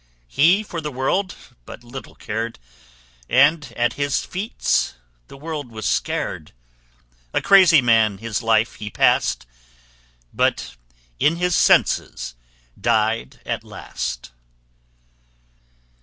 [0.27, 2.57] He for the world but little cared;
[3.29, 4.95] And at his feats
[5.27, 6.53] the world was scared;
[7.35, 9.45] A crazy man his life he passed,
[10.33, 10.75] But
[11.19, 12.33] in his senses
[12.81, 14.31] died at last.